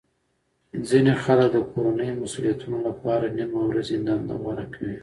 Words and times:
ځینې 0.89 1.13
خلک 1.23 1.47
د 1.53 1.57
کورنۍ 1.71 2.09
مسولیتونو 2.21 2.77
لپاره 2.87 3.25
نیمه 3.37 3.61
ورځې 3.69 3.95
دنده 4.07 4.35
غوره 4.41 4.65
کوي 4.73 4.97